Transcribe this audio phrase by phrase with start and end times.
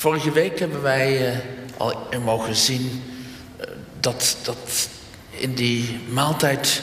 [0.00, 1.38] Vorige week hebben wij uh,
[1.76, 3.02] al mogen zien
[3.60, 3.66] uh,
[4.00, 4.88] dat, dat
[5.30, 6.82] in die maaltijd,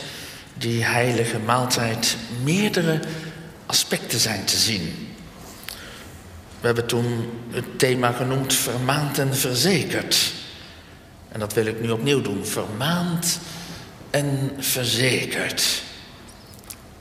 [0.54, 3.00] die heilige maaltijd, meerdere
[3.66, 5.16] aspecten zijn te zien.
[6.60, 10.32] We hebben toen het thema genoemd vermaand en verzekerd.
[11.30, 12.46] En dat wil ik nu opnieuw doen.
[12.46, 13.40] Vermaand
[14.10, 15.82] en verzekerd.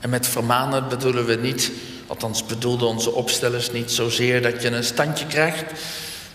[0.01, 1.71] En met vermanen bedoelen we niet,
[2.07, 5.65] althans bedoelden onze opstellers niet zozeer dat je een standje krijgt,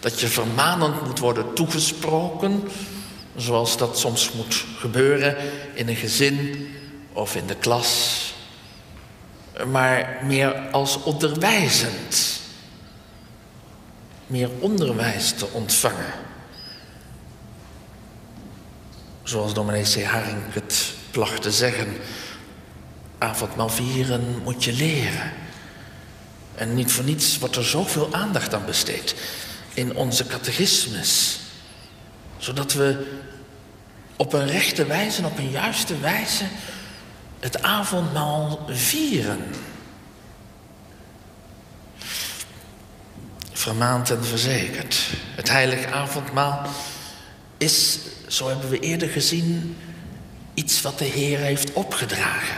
[0.02, 2.70] dat je vermanend moet worden toegesproken,
[3.36, 5.36] zoals dat soms moet gebeuren
[5.74, 6.68] in een gezin
[7.14, 8.34] of in de klas,
[9.68, 12.40] maar meer als onderwijzend.
[14.28, 16.14] Meer onderwijs te ontvangen.
[19.24, 20.04] Zoals dominee C.
[20.04, 21.98] Haring het placht te zeggen.
[23.18, 25.32] Avondmaal vieren moet je leren.
[26.56, 29.16] En niet voor niets wordt er zoveel aandacht aan besteed
[29.74, 31.40] in onze catechismus.
[32.38, 33.20] Zodat we
[34.16, 36.44] op een rechte wijze, op een juiste wijze,
[37.40, 39.40] het avondmaal vieren.
[43.52, 45.10] Vermaand en verzekerd.
[45.36, 46.70] Het heilige avondmaal
[47.58, 49.78] is, zo hebben we eerder gezien,
[50.54, 52.58] iets wat de Heer heeft opgedragen.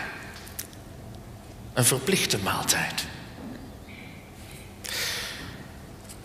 [1.74, 3.04] Een verplichte maaltijd.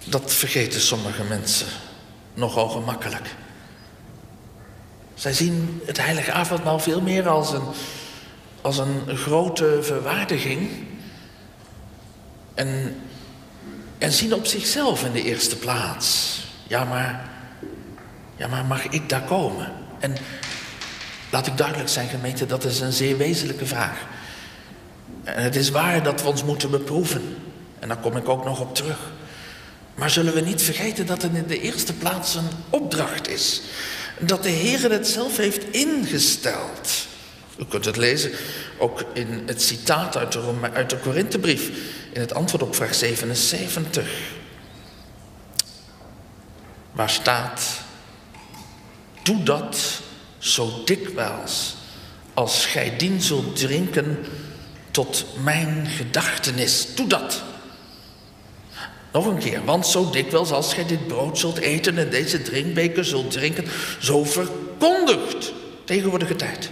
[0.05, 1.67] Dat vergeten sommige mensen
[2.35, 3.35] nogal gemakkelijk.
[5.15, 7.67] Zij zien het heilige avondmaal veel meer als een,
[8.61, 10.71] als een grote verwaardiging.
[12.55, 13.01] En,
[13.99, 16.39] en zien op zichzelf in de eerste plaats.
[16.67, 17.31] Ja, maar,
[18.37, 19.73] ja, maar mag ik daar komen?
[19.99, 20.17] En
[21.31, 24.07] laat ik duidelijk zijn, gemeente, dat is een zeer wezenlijke vraag.
[25.25, 27.37] En het is waar dat we ons moeten beproeven.
[27.79, 28.99] En daar kom ik ook nog op terug.
[29.99, 33.61] Maar zullen we niet vergeten dat het in de eerste plaats een opdracht is.
[34.19, 37.07] Dat de Heer het zelf heeft ingesteld.
[37.59, 38.31] U kunt het lezen
[38.79, 41.71] ook in het citaat uit de, uit de Korinthebrief.
[42.13, 44.11] In het antwoord op vraag 77.
[46.93, 47.63] Waar staat...
[49.23, 50.01] Doe dat
[50.39, 51.77] zo dikwijls
[52.35, 54.27] als gij dien zult drinken
[54.91, 56.87] tot mijn gedachtenis.
[56.95, 57.43] Doe dat.
[59.39, 63.65] Keer, want zo dikwijls als gij dit brood zult eten en deze drinkbeker zult drinken,
[63.99, 65.53] zo verkondigt
[65.85, 66.71] tegenwoordige tijd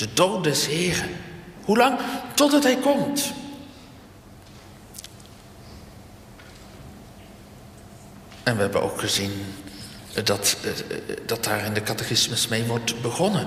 [0.00, 1.10] de dood des Heren.
[1.64, 1.98] Hoe lang?
[2.34, 3.32] Totdat hij komt.
[8.42, 9.32] En we hebben ook gezien
[10.24, 10.70] dat, eh,
[11.26, 13.46] dat daar in de catechismus mee wordt begonnen.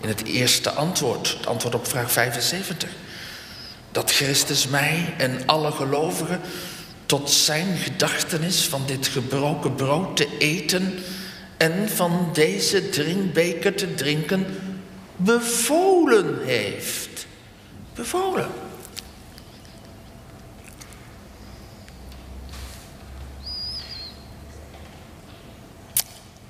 [0.00, 2.90] In het eerste antwoord, het antwoord op vraag 75.
[3.90, 6.40] Dat Christus mij en alle gelovigen
[7.12, 10.98] tot zijn gedachtenis van dit gebroken brood te eten
[11.56, 14.46] en van deze drinkbeker te drinken
[15.16, 17.26] bevolen heeft.
[17.94, 18.48] Bevolen.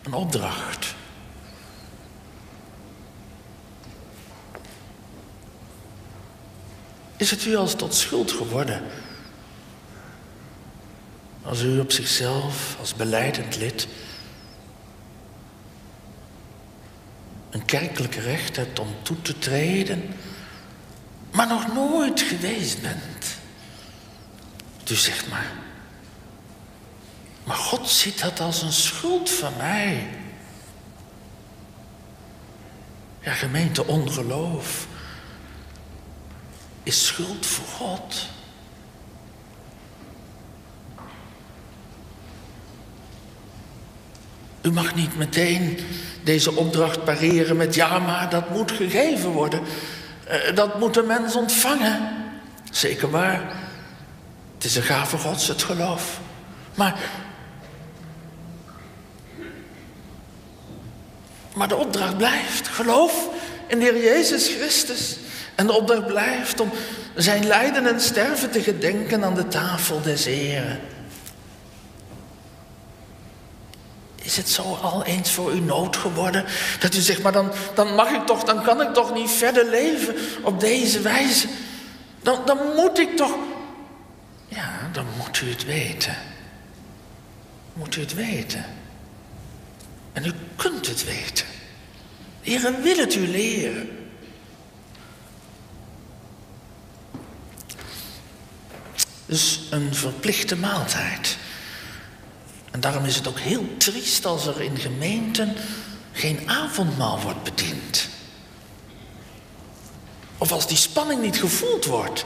[0.03, 0.95] Een opdracht.
[7.17, 8.83] Is het u als tot schuld geworden?
[11.43, 13.89] Als u op zichzelf, als beleidend lid,
[17.51, 20.15] een kerkelijk recht hebt om toe te treden,
[21.31, 23.41] maar nog nooit geweest bent.
[24.91, 25.53] U zegt maar,
[27.45, 30.09] maar God ziet dat als een schuld van mij.
[33.21, 34.87] Ja, gemeente ongeloof
[36.83, 38.29] is schuld voor God.
[44.63, 45.79] U mag niet meteen
[46.23, 49.61] deze opdracht pareren met ja, maar dat moet gegeven worden.
[50.31, 52.11] Uh, dat moet de mens ontvangen.
[52.71, 53.41] Zeker waar.
[54.55, 56.21] Het is een gave gods, het geloof.
[56.75, 56.95] Maar.
[61.55, 62.69] Maar de opdracht blijft.
[62.69, 63.29] Geloof
[63.67, 65.17] in de Heer Jezus Christus.
[65.55, 66.71] En de opdracht blijft om
[67.15, 70.81] zijn lijden en sterven te gedenken aan de tafel des Heren.
[74.23, 76.45] Is het zo al eens voor u nood geworden
[76.81, 79.71] dat u zegt, maar dan, dan mag ik toch, dan kan ik toch niet verder
[79.71, 81.49] leven op deze wijze.
[82.23, 83.37] Dan, dan moet ik toch.
[84.49, 86.17] Ja, dan moet u het weten.
[87.73, 88.65] Moet u het weten.
[90.13, 91.47] En u kunt het weten.
[92.43, 93.91] De Heer wil het u leren.
[99.27, 101.37] Dus een verplichte maaltijd.
[102.73, 105.55] En daarom is het ook heel triest als er in gemeenten
[106.13, 108.09] geen avondmaal wordt bediend.
[110.39, 112.25] Of als die spanning niet gevoeld wordt.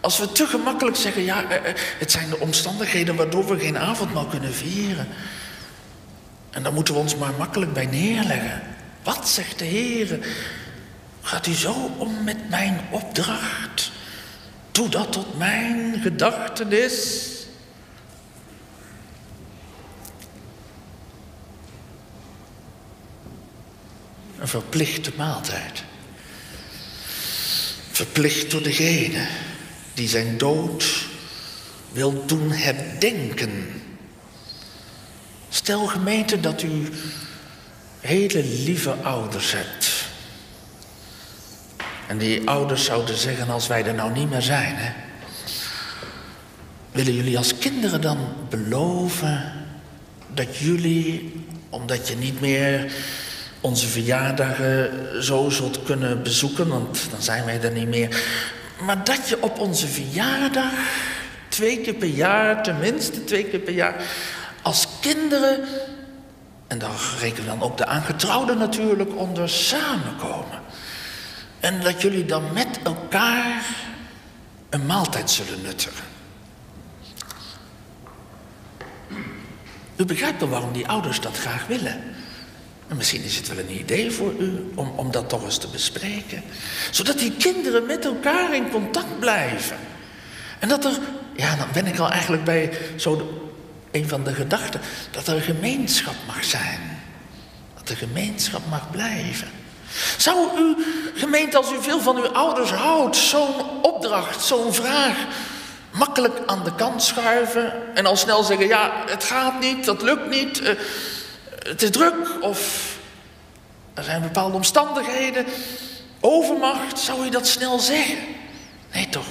[0.00, 3.78] Als we te gemakkelijk zeggen, ja, eh, eh, het zijn de omstandigheden waardoor we geen
[3.78, 5.08] avondmaal kunnen vieren.
[6.50, 8.62] En daar moeten we ons maar makkelijk bij neerleggen.
[9.02, 10.18] Wat zegt de Heer?
[11.22, 13.90] Gaat u zo om met mijn opdracht?
[14.72, 17.27] Doe dat tot mijn gedachtenis.
[24.48, 25.82] Verplichte maaltijd.
[27.90, 29.26] Verplicht door degene
[29.94, 31.06] die zijn dood
[31.92, 33.82] wil doen herdenken.
[35.48, 36.88] Stel gemeente dat u
[38.00, 40.04] hele lieve ouders hebt.
[42.06, 44.74] En die ouders zouden zeggen als wij er nou niet meer zijn.
[44.76, 44.92] Hè?
[46.92, 48.18] Willen jullie als kinderen dan
[48.48, 49.52] beloven
[50.34, 51.32] dat jullie,
[51.68, 52.92] omdat je niet meer
[53.60, 54.90] onze verjaardagen
[55.24, 58.22] zo zult kunnen bezoeken, want dan zijn wij er niet meer.
[58.80, 60.72] Maar dat je op onze verjaardag,
[61.48, 64.02] twee keer per jaar, tenminste twee keer per jaar,
[64.62, 65.64] als kinderen,
[66.66, 66.90] en daar
[67.20, 70.60] rekenen we dan ook de aangetrouwden natuurlijk onder, samenkomen.
[71.60, 73.66] En dat jullie dan met elkaar
[74.70, 76.04] een maaltijd zullen nuttigen.
[79.96, 82.00] U begrijpt wel waarom die ouders dat graag willen.
[82.88, 85.68] En misschien is het wel een idee voor u om, om dat toch eens te
[85.68, 86.42] bespreken.
[86.90, 89.76] Zodat die kinderen met elkaar in contact blijven.
[90.58, 90.98] En dat er,
[91.36, 93.40] ja, dan ben ik al eigenlijk bij zo
[93.90, 94.80] een van de gedachten,
[95.10, 96.80] dat er een gemeenschap mag zijn.
[97.74, 99.48] Dat er gemeenschap mag blijven.
[100.16, 100.76] Zou u,
[101.14, 105.16] gemeente, als u veel van uw ouders houdt, zo'n opdracht, zo'n vraag,
[105.90, 110.28] makkelijk aan de kant schuiven en al snel zeggen: ja, het gaat niet, dat lukt
[110.28, 110.60] niet.
[110.60, 110.70] Uh,
[111.76, 112.92] is druk of
[113.94, 115.46] er zijn bepaalde omstandigheden,
[116.20, 118.18] overmacht, zou je dat snel zeggen?
[118.92, 119.26] Nee toch,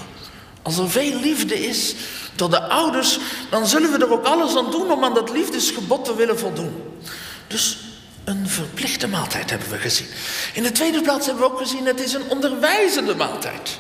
[0.61, 1.95] als er veel liefde is
[2.35, 3.19] door de ouders,
[3.49, 6.83] dan zullen we er ook alles aan doen om aan dat liefdesgebod te willen voldoen.
[7.47, 7.77] Dus
[8.23, 10.07] een verplichte maaltijd hebben we gezien.
[10.53, 13.77] In de tweede plaats hebben we ook gezien, het is een onderwijzende maaltijd.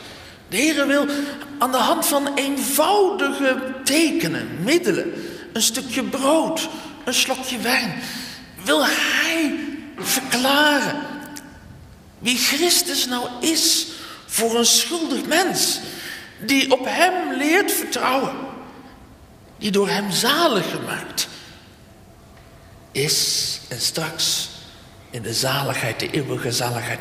[0.49, 1.05] De Heer wil
[1.59, 5.13] aan de hand van eenvoudige tekenen, middelen,
[5.53, 6.69] een stukje brood,
[7.05, 8.01] een slokje wijn,
[8.67, 9.59] wil Hij
[9.97, 11.01] verklaren
[12.19, 13.87] wie Christus nou is
[14.25, 15.79] voor een schuldig mens
[16.39, 18.35] die op Hem leert vertrouwen,
[19.57, 21.27] die door Hem zalig gemaakt
[22.91, 24.49] is en straks
[25.09, 26.99] in de zaligheid, de eeuwige zaligheid,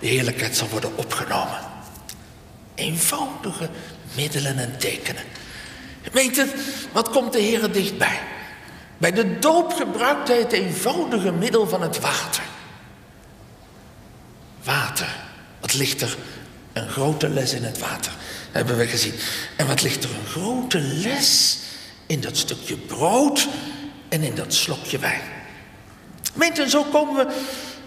[0.00, 1.58] de heerlijkheid zal worden opgenomen.
[2.74, 3.70] Eenvoudige
[4.14, 5.22] middelen en tekenen.
[6.02, 6.46] Gemeente,
[6.92, 8.20] wat komt de Heer dichtbij?
[8.98, 12.42] Bij de doop gebruikt hij het eenvoudige middel van het water.
[14.64, 15.16] Water.
[15.60, 16.16] Wat ligt er?
[16.72, 18.12] Een grote les in het water,
[18.50, 19.14] hebben we gezien.
[19.56, 21.58] En wat ligt er een grote les
[22.06, 23.48] in dat stukje brood
[24.08, 25.20] en in dat slokje wijn.
[26.34, 27.34] Meent en zo komen we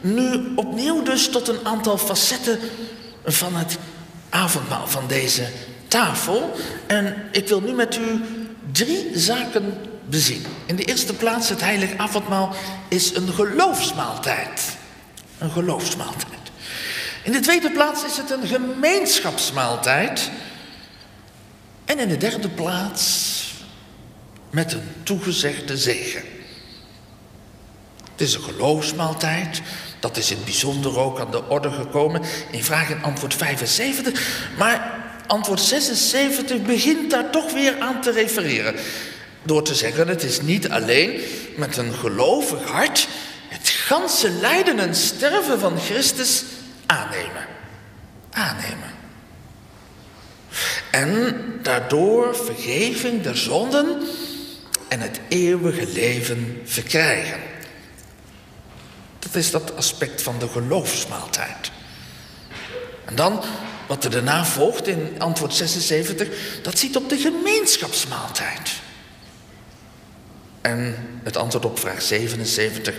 [0.01, 2.59] nu opnieuw dus tot een aantal facetten
[3.25, 3.77] van het
[4.29, 5.47] avondmaal, van deze
[5.87, 6.55] tafel.
[6.87, 8.21] En ik wil nu met u
[8.71, 9.77] drie zaken
[10.65, 12.55] In de eerste plaats, het heilig avondmaal
[12.87, 14.61] is een geloofsmaaltijd.
[15.37, 16.37] Een geloofsmaaltijd.
[17.23, 20.31] In de tweede plaats is het een gemeenschapsmaaltijd.
[21.85, 23.35] En in de derde plaats
[24.49, 26.21] met een toegezegde zegen.
[28.11, 29.61] Het is een geloofsmaaltijd.
[29.99, 32.21] Dat is in het bijzonder ook aan de orde gekomen
[32.51, 34.51] in vraag en antwoord 75.
[34.57, 38.75] Maar antwoord 76 begint daar toch weer aan te refereren.
[39.47, 41.21] Door te zeggen, het is niet alleen
[41.55, 43.07] met een gelovig hart
[43.47, 46.43] het ganse lijden en sterven van Christus
[46.85, 47.47] aannemen.
[48.31, 48.91] Aannemen.
[50.91, 54.01] En daardoor vergeving der zonden
[54.87, 57.39] en het eeuwige leven verkrijgen.
[59.19, 61.71] Dat is dat aspect van de geloofsmaaltijd.
[63.05, 63.43] En dan,
[63.87, 66.27] wat er daarna volgt in antwoord 76,
[66.61, 68.76] dat ziet op de gemeenschapsmaaltijd.
[70.67, 72.95] En het antwoord op vraag 77,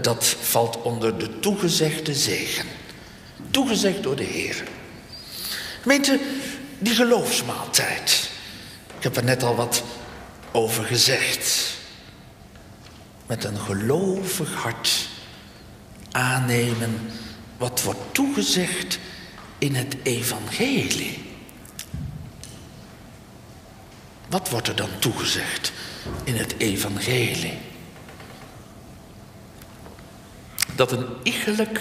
[0.00, 2.66] dat valt onder de toegezegde zegen.
[3.50, 4.64] Toegezegd door de Heer.
[5.80, 6.20] Gemeente,
[6.78, 8.30] die geloofsmaaltijd.
[8.96, 9.82] Ik heb er net al wat
[10.52, 11.74] over gezegd.
[13.26, 15.08] Met een gelovig hart
[16.10, 17.10] aannemen
[17.56, 18.98] wat wordt toegezegd
[19.58, 21.22] in het evangelie.
[24.28, 25.72] Wat wordt er dan toegezegd
[26.24, 27.58] in het evangelie.
[30.74, 31.80] Dat een iegelijk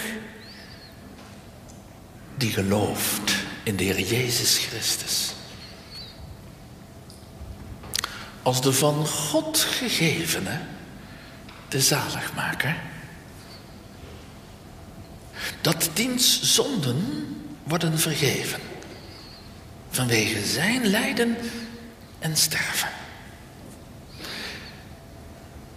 [2.37, 5.33] die gelooft in de Heer Jezus Christus,
[8.41, 10.59] als de van God gegevene,
[11.67, 12.75] de zaligmaker,
[15.61, 17.27] dat diens zonden
[17.63, 18.61] worden vergeven
[19.89, 21.37] vanwege zijn lijden
[22.19, 22.89] en sterven.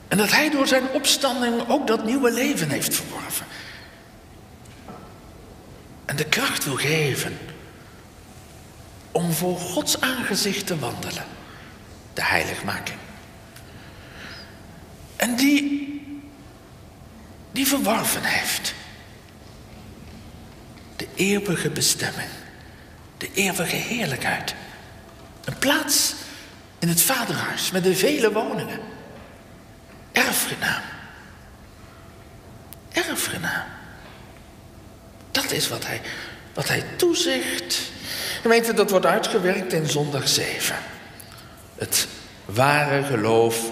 [0.08, 3.46] En dat hij door zijn opstanding ook dat nieuwe leven heeft verworven.
[6.04, 7.38] En de kracht wil geven
[9.12, 11.24] om voor Gods aangezicht te wandelen.
[12.14, 12.98] De heiligmaking.
[15.16, 16.02] En die,
[17.52, 18.74] die verworven heeft.
[20.96, 22.28] De eeuwige bestemming.
[23.16, 24.54] De eeuwige heerlijkheid.
[25.44, 26.14] Een plaats
[26.78, 28.80] in het vaderhuis met de vele woningen.
[30.26, 30.82] Erfgenaam.
[32.92, 33.66] Erfgenaam.
[35.30, 36.00] Dat is wat hij,
[36.54, 37.80] wat hij toezicht.
[38.40, 40.76] Gemeente, dat wordt uitgewerkt in zondag 7.
[41.76, 42.06] Het
[42.44, 43.70] ware geloof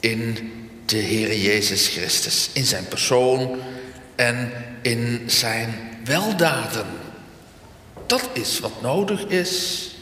[0.00, 0.52] in
[0.86, 2.50] de Heer Jezus Christus.
[2.52, 3.60] In zijn persoon
[4.14, 4.52] en
[4.82, 6.86] in zijn weldaden.
[8.06, 9.93] Dat is wat nodig is.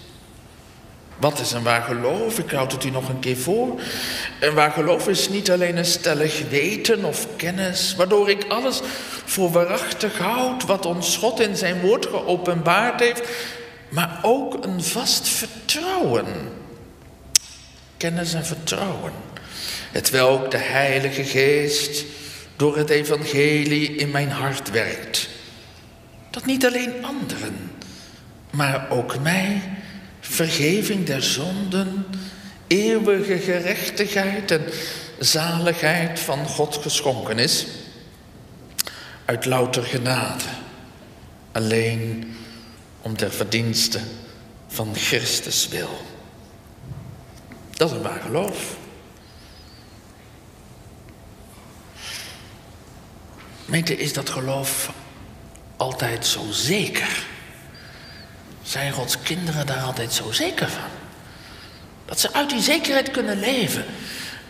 [1.23, 2.38] Wat is een waar geloof?
[2.38, 3.81] Ik houd het u nog een keer voor.
[4.41, 8.81] Een waar geloof is niet alleen een stellig weten of kennis, waardoor ik alles
[9.25, 13.29] voor waarachtig houd wat ons God in zijn woord geopenbaard heeft,
[13.88, 16.26] maar ook een vast vertrouwen.
[17.97, 19.12] Kennis en vertrouwen.
[19.93, 22.05] Het welk de Heilige Geest
[22.57, 25.29] door het evangelie in mijn hart werkt.
[26.31, 27.71] Dat niet alleen anderen,
[28.50, 29.62] maar ook mij
[30.23, 32.07] vergeving der zonden,
[32.67, 34.64] eeuwige gerechtigheid en
[35.19, 37.67] zaligheid van God geschonken is.
[39.25, 40.45] Uit louter genade,
[41.52, 42.35] alleen
[43.00, 44.00] om der verdienste
[44.69, 46.00] van Christus wil.
[47.71, 48.76] Dat is een waar geloof.
[53.64, 54.93] Meente, is dat geloof
[55.76, 57.26] altijd zo zeker?
[58.62, 60.90] Zijn Gods kinderen daar altijd zo zeker van?
[62.04, 63.85] Dat ze uit die zekerheid kunnen leven.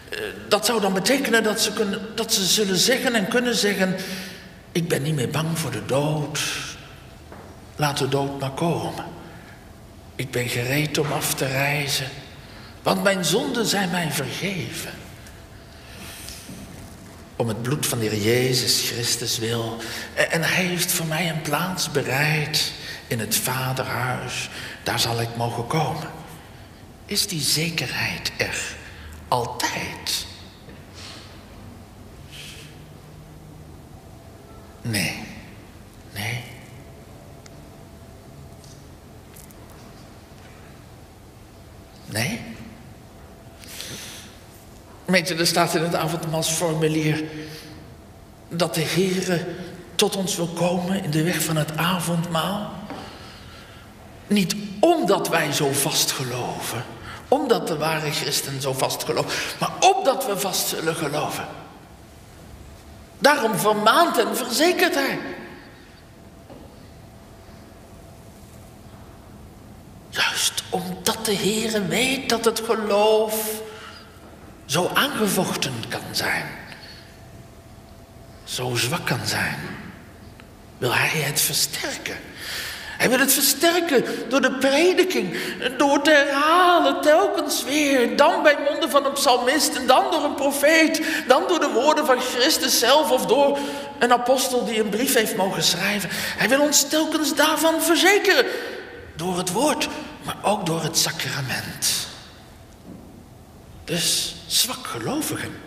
[0.09, 3.97] Eh, dat zou dan betekenen dat ze, kunnen, dat ze zullen zeggen en kunnen zeggen:
[4.73, 6.41] Ik ben niet meer bang voor de dood.
[7.77, 9.05] Laat de dood maar komen.
[10.15, 12.09] Ik ben gereed om af te reizen,
[12.83, 14.91] want mijn zonden zijn mij vergeven.
[17.37, 19.77] Om het bloed van de Heer Jezus Christus wil.
[20.15, 22.73] En Hij heeft voor mij een plaats bereid
[23.13, 24.51] in het vaderhuis,
[24.83, 26.09] daar zal ik mogen komen.
[27.07, 28.77] Is die zekerheid er
[29.29, 30.27] altijd?
[34.83, 35.25] Nee,
[36.13, 36.45] nee.
[42.07, 42.41] Nee?
[45.07, 47.25] Je, er staat in het avondmaalsformulier
[48.49, 49.47] dat de Heere
[49.95, 52.82] tot ons wil komen in de weg van het avondmaal.
[54.33, 56.85] Niet omdat wij zo vast geloven,
[57.29, 61.47] omdat de ware christen zo vast geloven, maar opdat we vast zullen geloven.
[63.19, 65.19] Daarom vermaant en verzekert hij.
[70.09, 73.63] Juist omdat de Heer weet dat het geloof
[74.65, 76.47] zo aangevochten kan zijn,
[78.45, 79.59] zo zwak kan zijn,
[80.79, 82.17] wil hij het versterken.
[83.03, 85.37] Hij wil het versterken door de prediking,
[85.77, 88.17] door te herhalen telkens weer.
[88.17, 91.03] Dan bij monden van een psalmist en dan door een profeet.
[91.27, 93.59] Dan door de woorden van Christus zelf of door
[93.99, 96.09] een apostel die een brief heeft mogen schrijven.
[96.13, 98.47] Hij wil ons telkens daarvan verzekeren.
[99.17, 99.89] Door het woord,
[100.23, 102.07] maar ook door het sacrament.
[103.85, 105.61] Dus zwakgelovigen.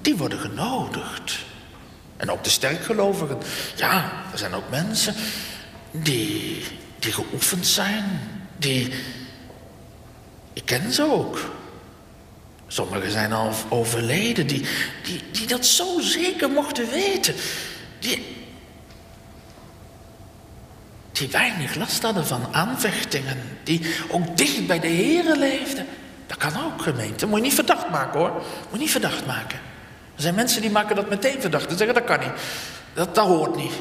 [0.00, 1.43] Die worden genodigd
[2.24, 3.38] en ook de sterkgelovigen.
[3.76, 5.14] Ja, er zijn ook mensen
[5.90, 6.64] die,
[6.98, 8.20] die geoefend zijn.
[8.56, 8.92] Die,
[10.52, 11.38] ik ken ze ook.
[12.66, 14.66] Sommigen zijn al overleden, die,
[15.02, 17.34] die, die dat zo zeker mochten weten.
[17.98, 18.36] Die,
[21.12, 23.38] die weinig last hadden van aanvechtingen.
[23.62, 25.86] Die ook dicht bij de heren leefden.
[26.26, 27.26] Dat kan ook, gemeente.
[27.26, 28.32] Moet je niet verdacht maken hoor.
[28.32, 29.72] Moet je niet verdacht maken.
[30.16, 31.68] Er zijn mensen die maken dat meteen verdacht.
[31.68, 32.40] Die zeggen dat kan niet.
[32.94, 33.72] Dat, dat hoort niet.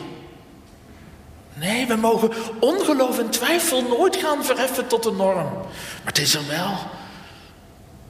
[1.54, 5.54] Nee, we mogen ongeloof en twijfel nooit gaan verheffen tot de norm.
[5.54, 6.78] Maar het is er wel.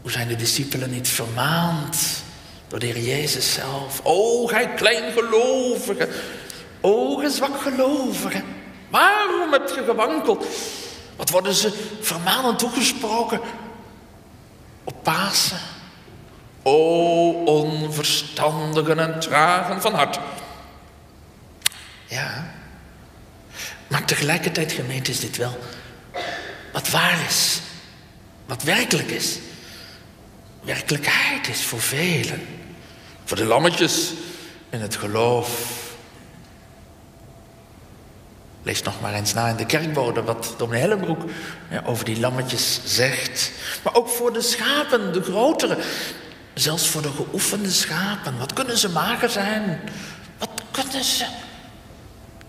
[0.01, 2.23] Hoe zijn de discipelen niet vermaand
[2.67, 3.99] door de Heer Jezus zelf?
[4.03, 6.09] O, gij kleingelovige.
[6.81, 8.43] O, gij zwakgelovige.
[8.89, 10.45] Waarom hebt je gewankeld?
[11.15, 13.39] Wat worden ze vermanend toegesproken
[14.83, 15.72] op Pasen?
[16.63, 20.19] O, onverstandigen en tragen van hart.
[22.05, 22.53] Ja,
[23.87, 25.57] maar tegelijkertijd, gemeente, is dit wel
[26.73, 27.61] wat waar is.
[28.45, 29.39] Wat werkelijk is.
[30.61, 32.47] Werkelijkheid is voor velen.
[33.25, 34.13] Voor de lammetjes
[34.69, 35.81] in het geloof.
[38.63, 41.21] Lees nog maar eens na in de kerkbode wat dominee Hellenbroek
[41.85, 43.51] over die lammetjes zegt.
[43.83, 45.77] Maar ook voor de schapen, de grotere.
[46.53, 48.37] Zelfs voor de geoefende schapen.
[48.37, 49.79] Wat kunnen ze mager zijn?
[50.37, 51.25] Wat kunnen ze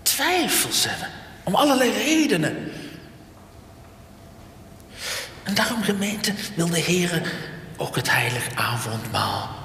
[0.03, 1.09] twijfels hebben?
[1.43, 2.73] Om allerlei redenen.
[5.43, 7.33] En daarom, gemeente, wil de Heer
[7.77, 9.63] ook het heilig avondmaal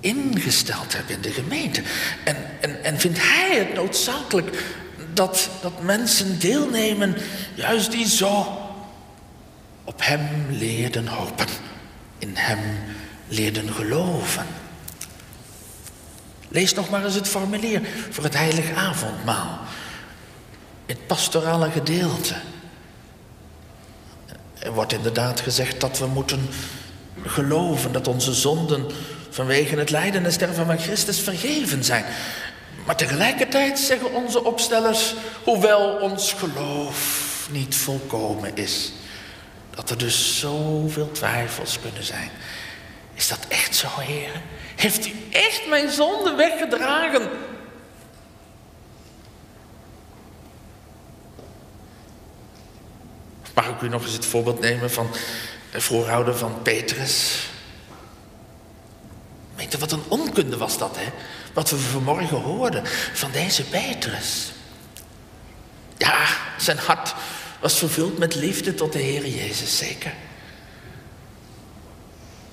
[0.00, 1.82] ingesteld hebben in de gemeente.
[2.24, 4.64] En, en, en vindt Hij het noodzakelijk
[5.14, 7.16] dat, dat mensen deelnemen,
[7.54, 8.58] juist die zo
[9.84, 11.46] op Hem leerden hopen,
[12.18, 12.58] in Hem
[13.28, 14.46] leerden geloven.
[16.48, 17.80] Lees nog maar eens het formulier
[18.10, 19.58] voor het heilig avondmaal.
[20.86, 22.34] Het pastorale gedeelte.
[24.58, 26.48] Er wordt inderdaad gezegd dat we moeten
[27.24, 28.86] geloven dat onze zonden
[29.30, 32.04] vanwege het lijden en sterven van Christus vergeven zijn.
[32.86, 38.92] Maar tegelijkertijd zeggen onze opstellers, hoewel ons geloof niet volkomen is,
[39.76, 42.30] dat er dus zoveel twijfels kunnen zijn.
[43.14, 44.42] Is dat echt zo, heren?
[44.76, 47.30] Heeft u echt mijn zonde weggedragen?
[53.54, 55.10] Mag ik u nog eens het voorbeeld nemen van
[55.72, 57.46] de voorouder van Petrus?
[59.54, 61.12] Weet je wat een onkunde was dat, hè?
[61.52, 64.52] Wat we vanmorgen hoorden van deze Petrus.
[65.96, 66.26] Ja,
[66.58, 67.14] zijn hart
[67.60, 70.12] was vervuld met liefde tot de Heer Jezus, zeker.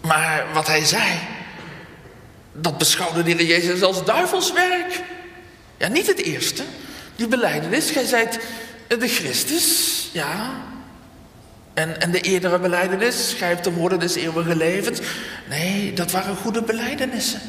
[0.01, 1.19] Maar wat hij zei,
[2.53, 5.01] dat beschouwde de Heer Jezus als duivelswerk.
[5.77, 6.63] Ja, niet het eerste.
[7.15, 8.39] Die beleidenis, gij zijt
[8.87, 10.51] de Christus, ja.
[11.73, 14.99] En, en de eerdere beleidenis, gij hebt de woorden des eeuwige levens.
[15.49, 17.41] Nee, dat waren goede beleidenissen.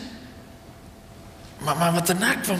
[1.58, 2.58] Maar, maar wat daarna kwam,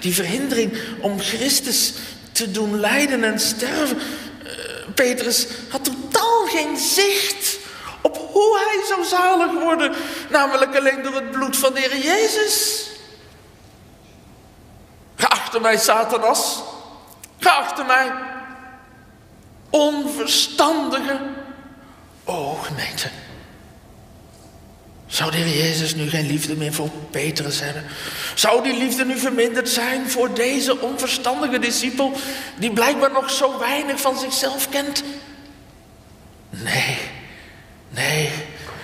[0.00, 1.92] die verhindering om Christus
[2.32, 3.98] te doen lijden en sterven.
[4.94, 7.58] Petrus had totaal geen zicht
[8.00, 9.94] op hoe hij zou zalig worden.
[10.28, 12.88] Namelijk alleen door het bloed van de Heer Jezus.
[15.16, 16.62] Geachte mij, Satanas.
[17.38, 18.12] Geachte mij,
[19.70, 21.20] onverstandige.
[22.24, 22.58] O.
[25.20, 27.84] Zou de Heer Jezus nu geen liefde meer voor Petrus hebben?
[28.34, 32.12] Zou die liefde nu verminderd zijn voor deze onverstandige discipel,
[32.58, 35.02] die blijkbaar nog zo weinig van zichzelf kent?
[36.50, 36.98] Nee.
[37.88, 38.30] Nee,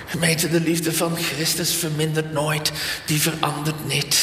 [0.05, 2.71] gemeente, de liefde van Christus vermindert nooit.
[3.05, 4.17] Die verandert niet.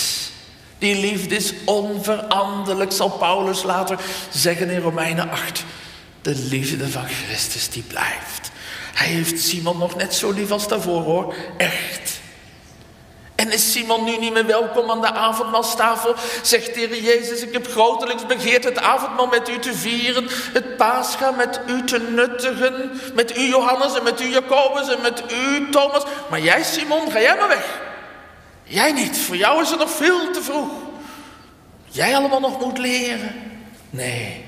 [0.78, 4.00] Die liefde is onveranderlijk, zal Paulus later
[4.32, 5.64] zeggen in Romeinen 8.
[6.22, 8.52] De liefde van Christus die blijft.
[8.94, 11.34] Hij heeft Simon nog net zo lief als daarvoor hoor.
[11.56, 12.22] Echt.
[13.34, 16.14] En is Simon nu niet meer welkom aan de avondmaalstafel?
[16.42, 20.76] Zegt de Heer Jezus, ik heb grotelijks begeerd het avondmaal met u te vieren, het
[20.76, 25.70] paascha met u te nuttigen, met u Johannes en met u Jacobus en met u
[25.70, 26.02] Thomas.
[26.30, 27.80] Maar jij Simon, ga jij maar weg.
[28.62, 30.70] Jij niet, voor jou is het nog veel te vroeg.
[31.84, 33.34] Jij allemaal nog moet leren.
[33.90, 34.44] Nee,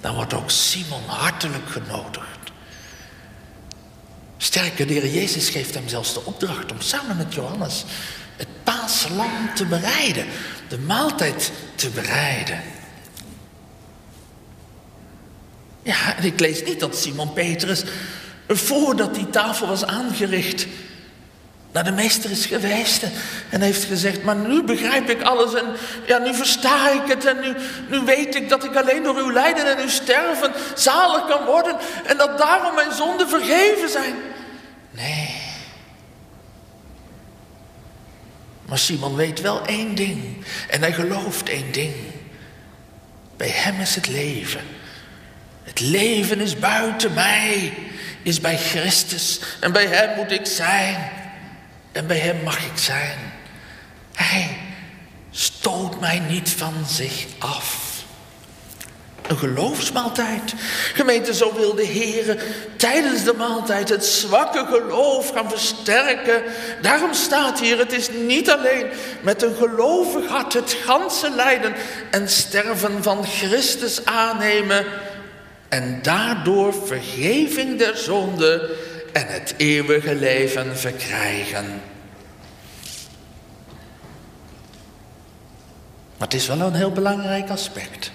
[0.00, 2.41] dan wordt ook Simon hartelijk genodigd.
[4.42, 7.84] Sterker, de Jezus geeft hem zelfs de opdracht om samen met Johannes
[8.36, 10.26] het paaslam te bereiden,
[10.68, 12.62] de maaltijd te bereiden.
[15.82, 17.82] Ja, en ik lees niet dat Simon Petrus,
[18.48, 20.66] voordat die tafel was aangericht,
[21.72, 23.02] naar de meester is geweest
[23.50, 25.66] en heeft gezegd, maar nu begrijp ik alles en
[26.06, 27.54] ja, nu versta ik het en nu,
[27.88, 31.76] nu weet ik dat ik alleen door uw lijden en uw sterven zalig kan worden
[32.06, 34.14] en dat daarom mijn zonden vergeven zijn.
[34.92, 35.40] Nee.
[38.66, 41.94] Maar Simon weet wel één ding en hij gelooft één ding.
[43.36, 44.60] Bij hem is het leven.
[45.62, 47.72] Het leven is buiten mij,
[48.22, 51.10] is bij Christus en bij hem moet ik zijn.
[51.92, 53.18] En bij hem mag ik zijn.
[54.14, 54.56] Hij,
[55.30, 57.91] stoot mij niet van zich af.
[59.28, 60.54] Een geloofsmaaltijd.
[60.94, 62.42] Gemeente, zo wil de Heer
[62.76, 66.42] tijdens de maaltijd het zwakke geloof gaan versterken.
[66.80, 68.86] Daarom staat hier, het is niet alleen
[69.20, 71.74] met een gelovig hart het ganse lijden
[72.10, 74.84] en sterven van Christus aannemen
[75.68, 78.76] en daardoor vergeving der zonde
[79.12, 81.82] en het eeuwige leven verkrijgen.
[86.16, 88.10] Maar het is wel een heel belangrijk aspect.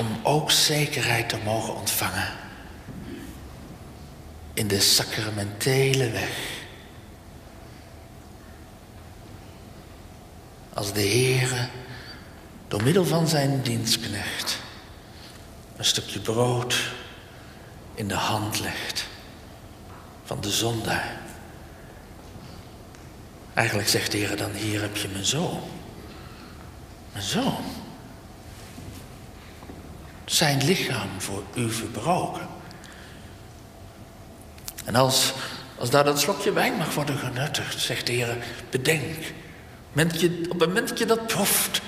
[0.00, 2.28] Om ook zekerheid te mogen ontvangen
[4.54, 6.58] in de sacramentele weg.
[10.74, 11.68] Als de Heere
[12.68, 14.58] door middel van zijn dienstknecht
[15.76, 16.92] een stukje brood
[17.94, 19.06] in de hand legt
[20.24, 21.20] van de zondaar.
[23.54, 25.60] Eigenlijk zegt de Heer dan, hier heb je mijn zoon.
[27.12, 27.64] Mijn zoon.
[30.24, 32.48] Zijn lichaam voor u verbroken.
[34.84, 35.32] En als,
[35.78, 38.36] als daar dat slokje wijn mag worden genuttigd, zegt de Heer,
[38.70, 39.32] bedenk,
[40.48, 41.80] op het moment dat je dat proeft,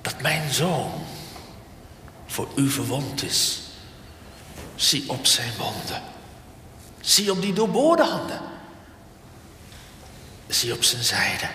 [0.00, 0.92] dat mijn zoon
[2.26, 3.60] voor u verwond is.
[4.74, 6.02] Zie op zijn wonden.
[7.00, 8.40] Zie op die doorboorde handen.
[10.48, 11.48] Zie op zijn zijde.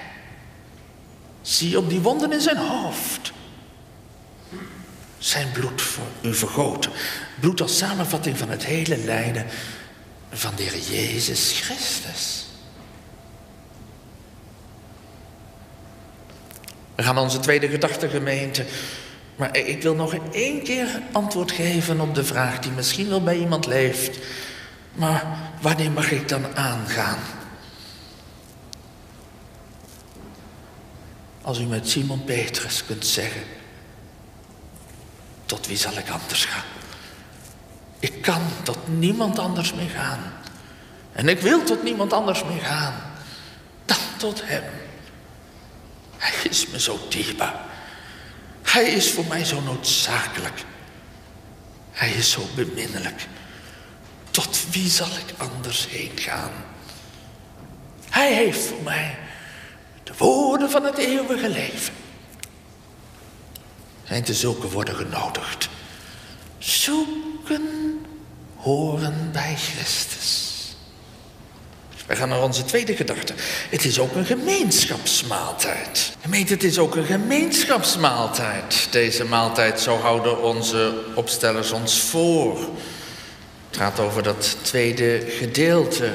[1.42, 3.32] Zie op die wonden in zijn hoofd.
[5.18, 6.92] Zijn bloed voor u vergoten.
[7.40, 9.46] Bloed als samenvatting van het hele lijden
[10.32, 12.46] van de Heer Jezus Christus.
[16.96, 18.66] We gaan onze tweede gedachtegemeente.
[19.36, 23.38] Maar ik wil nog één keer antwoord geven op de vraag die misschien wel bij
[23.38, 24.18] iemand leeft.
[24.94, 25.26] Maar
[25.62, 27.20] wanneer mag ik dan aangaan?
[31.42, 33.42] Als u met Simon Petrus kunt zeggen,
[35.48, 36.64] tot wie zal ik anders gaan?
[38.00, 40.34] Ik kan tot niemand anders meer gaan.
[41.14, 42.94] En ik wil tot niemand anders meer gaan
[43.86, 44.64] dan tot Hem.
[46.18, 47.66] Hij is me zo dierbaar.
[48.64, 50.64] Hij is voor mij zo noodzakelijk.
[51.92, 53.28] Hij is zo beminnelijk.
[54.32, 56.52] Tot wie zal ik anders heen gaan?
[58.10, 59.18] Hij heeft voor mij
[60.04, 61.94] de woorden van het eeuwige leven.
[64.08, 65.70] En te zulke worden genodigd.
[66.58, 67.62] Zoeken
[68.56, 70.46] horen bij Christus.
[72.06, 73.34] We gaan naar onze tweede gedachte.
[73.70, 76.16] Het is ook een gemeenschapsmaaltijd.
[76.22, 78.88] Gemeente, het is ook een gemeenschapsmaaltijd.
[78.92, 82.60] Deze maaltijd, zo houden onze opstellers ons voor.
[83.68, 86.12] Het gaat over dat tweede gedeelte.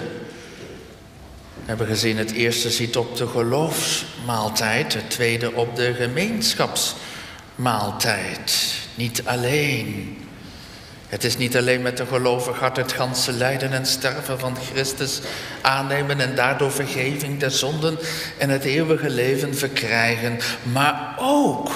[1.55, 7.11] We hebben gezien, het eerste ziet op de geloofsmaaltijd, het tweede op de gemeenschapsmaaltijd.
[8.94, 10.16] Niet alleen.
[11.09, 15.20] Het is niet alleen met een gelovig hart het ganse lijden en sterven van Christus
[15.61, 17.98] aannemen en daardoor vergeving der zonden
[18.38, 21.70] en het eeuwige leven verkrijgen, maar ook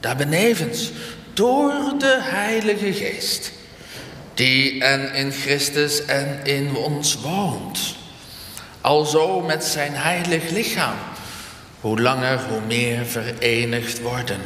[0.00, 0.90] daarbenevens
[1.32, 3.52] door de Heilige Geest,
[4.34, 7.94] die en in Christus en in ons woont.
[8.80, 10.96] Alzo met zijn heilig lichaam,
[11.80, 14.40] hoe langer hoe meer verenigd worden.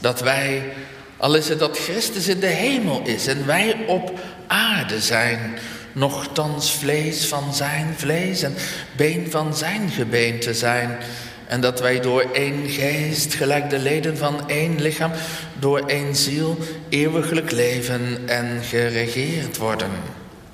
[0.00, 0.72] Dat wij
[1.18, 5.58] al is het dat Christus in de hemel is en wij op aarde zijn,
[5.92, 8.54] nochtans vlees van zijn vlees en
[8.96, 10.98] been van zijn gebeente zijn.
[11.46, 15.12] En dat wij door één geest, gelijk de leden van één lichaam,
[15.58, 16.58] door één ziel
[16.88, 19.90] eeuwiglijk leven en geregeerd worden.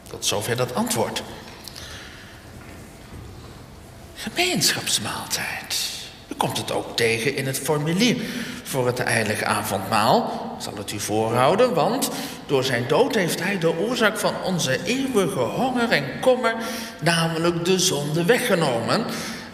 [0.08, 1.22] Tot zover dat antwoord.
[4.14, 5.76] Gemeenschapsmaaltijd.
[6.28, 8.16] U komt het ook tegen in het formulier
[8.74, 10.30] voor het heilige avondmaal.
[10.58, 12.10] Zal het u voorhouden, want
[12.46, 16.54] door zijn dood heeft hij de oorzaak van onze eeuwige honger en kommer,
[17.00, 19.04] namelijk de zonde, weggenomen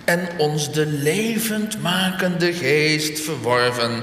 [0.04, 4.02] en ons de levendmakende geest verworven,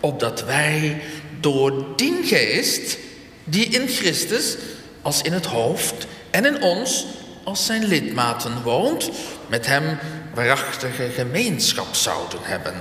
[0.00, 1.02] opdat wij
[1.40, 2.98] door die geest,
[3.44, 4.56] die in Christus
[5.02, 7.06] als in het hoofd en in ons
[7.44, 9.10] als zijn lidmaten woont,
[9.46, 9.98] met hem
[10.34, 12.74] waarachtige gemeenschap zouden hebben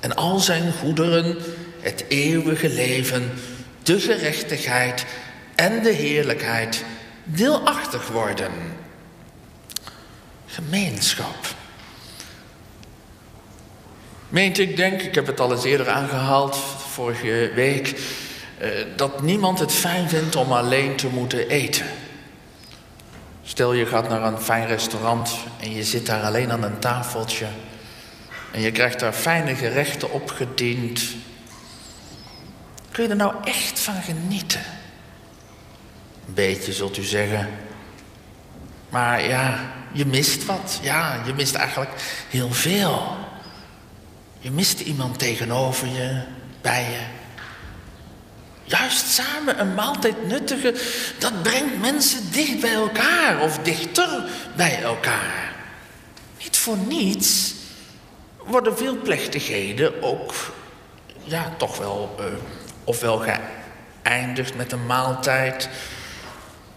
[0.00, 1.36] en al zijn goederen,
[1.80, 3.30] het eeuwige leven,
[3.82, 5.04] de gerechtigheid
[5.54, 6.84] en de heerlijkheid
[7.24, 8.52] deelachtig worden.
[10.46, 11.54] Gemeenschap.
[14.28, 16.56] Meent ik denk, ik heb het al eens eerder aangehaald,
[16.88, 18.00] vorige week,
[18.58, 21.86] eh, dat niemand het fijn vindt om alleen te moeten eten.
[23.42, 27.46] Stel je gaat naar een fijn restaurant en je zit daar alleen aan een tafeltje.
[28.50, 31.02] En je krijgt daar fijne gerechten opgediend.
[32.90, 34.64] Kun je er nou echt van genieten?
[36.26, 37.48] Een beetje zult u zeggen.
[38.88, 40.78] Maar ja, je mist wat.
[40.82, 41.90] Ja, je mist eigenlijk
[42.28, 43.16] heel veel.
[44.38, 46.22] Je mist iemand tegenover je,
[46.60, 47.18] bij je.
[48.64, 50.74] Juist samen een maaltijd nuttigen,
[51.18, 54.24] dat brengt mensen dicht bij elkaar of dichter
[54.56, 55.54] bij elkaar.
[56.42, 57.54] Niet voor niets
[58.50, 60.34] worden veel plechtigheden ook,
[61.22, 62.24] ja, toch wel, uh,
[62.84, 63.22] ofwel
[64.02, 65.68] geëindigd met een maaltijd.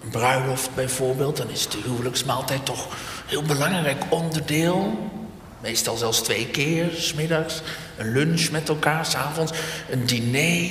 [0.04, 2.88] Een bruiloft bijvoorbeeld, dan is de huwelijksmaaltijd toch
[3.26, 5.10] heel belangrijk onderdeel.
[5.62, 7.62] Meestal zelfs twee keer, smiddags.
[7.98, 9.52] Een lunch met elkaar, s'avonds.
[9.90, 10.70] Een diner.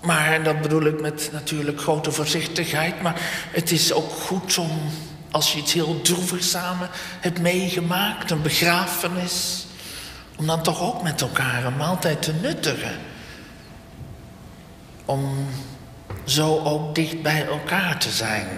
[0.00, 3.02] Maar dat bedoel ik met natuurlijk grote voorzichtigheid.
[3.02, 3.20] Maar
[3.52, 4.90] het is ook goed om,
[5.30, 6.88] als je iets heel droevigs samen
[7.20, 9.66] hebt meegemaakt, een begrafenis,
[10.36, 12.98] om dan toch ook met elkaar een maaltijd te nuttigen.
[15.04, 15.46] Om
[16.24, 18.48] zo ook dicht bij elkaar te zijn,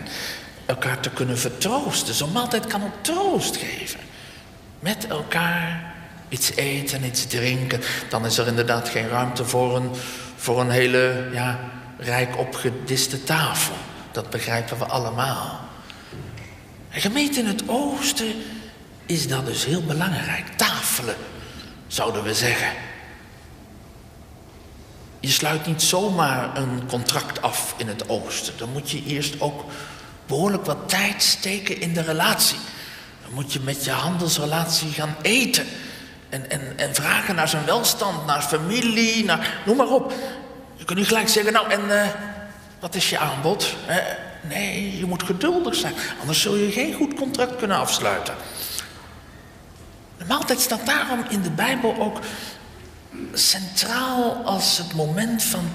[0.66, 2.14] elkaar te kunnen vertroosten.
[2.14, 4.00] Zo'n maaltijd kan ook troost geven.
[4.78, 5.94] Met elkaar
[6.28, 7.80] iets eten, iets drinken.
[8.08, 9.90] Dan is er inderdaad geen ruimte voor een
[10.42, 11.58] voor een hele ja,
[11.98, 13.74] rijk opgediste tafel.
[14.12, 15.60] Dat begrijpen we allemaal.
[16.92, 18.34] En gemeente in het oosten
[19.06, 20.46] is dat dus heel belangrijk.
[20.56, 21.16] Tafelen,
[21.86, 22.72] zouden we zeggen.
[25.20, 28.54] Je sluit niet zomaar een contract af in het oosten.
[28.56, 29.64] Dan moet je eerst ook
[30.26, 32.58] behoorlijk wat tijd steken in de relatie.
[33.22, 35.66] Dan moet je met je handelsrelatie gaan eten.
[36.28, 40.12] En, en, en vragen naar zijn welstand, naar familie, naar, noem maar op.
[40.76, 42.06] Je kunt niet gelijk zeggen, nou en uh,
[42.80, 43.74] wat is je aanbod?
[43.88, 43.96] Uh,
[44.48, 48.34] nee, je moet geduldig zijn, anders zul je geen goed contract kunnen afsluiten.
[50.18, 52.18] De maaltijd staat daarom in de Bijbel ook
[53.32, 55.70] centraal als het moment van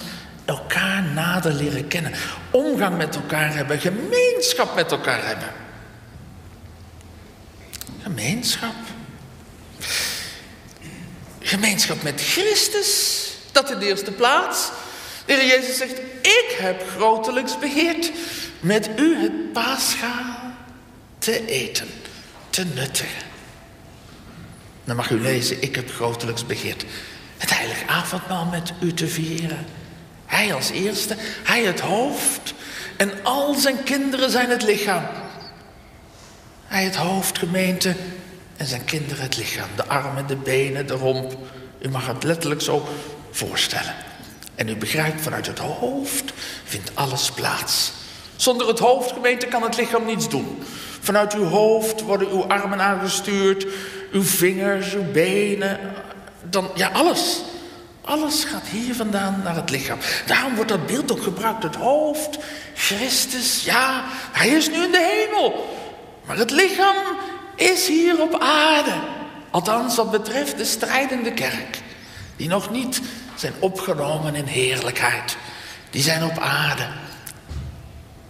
[0.46, 2.14] elkaar nader leren kennen.
[2.52, 5.50] Omgang met elkaar hebben, gemeenschap met elkaar hebben.
[8.04, 8.76] Gemeenschap.
[11.40, 14.72] Gemeenschap met Christus, dat in de eerste plaats.
[15.28, 18.12] De Heer Jezus zegt, ik heb grotelijks begeerd
[18.60, 20.54] met u het paaschaal
[21.18, 21.88] te eten,
[22.50, 23.26] te nuttigen.
[24.84, 26.86] Dan mag u lezen, ik heb grotelijks begeerd
[27.38, 29.66] het heilige avondmaal met u te vieren.
[30.26, 32.54] Hij als eerste, hij het hoofd
[32.98, 35.04] en al zijn kinderen zijn het lichaam.
[36.68, 37.96] Hij het hoofd, gemeente,
[38.58, 39.70] en zijn kinderen het lichaam.
[39.76, 41.38] De armen, de benen, de romp.
[41.80, 42.88] U mag het letterlijk zo
[43.32, 43.96] voorstellen.
[44.58, 47.92] En u begrijpt, vanuit het hoofd vindt alles plaats.
[48.36, 50.64] Zonder het hoofd, gemeente, kan het lichaam niets doen.
[51.02, 53.68] Vanuit uw hoofd worden uw armen aangestuurd,
[54.12, 55.80] uw vingers, uw benen.
[56.50, 57.42] Dan, ja, alles.
[58.02, 59.98] Alles gaat hier vandaan naar het lichaam.
[60.26, 61.64] Daarom wordt dat beeld ook gebruikt.
[61.64, 62.38] Het hoofd,
[62.74, 65.78] Christus, ja, hij is nu in de hemel.
[66.26, 66.96] Maar het lichaam
[67.56, 68.94] is hier op aarde.
[69.50, 71.80] Althans, wat betreft de strijdende kerk.
[72.36, 73.02] Die nog niet
[73.40, 75.38] zijn opgenomen in heerlijkheid.
[75.90, 76.88] Die zijn op aarde.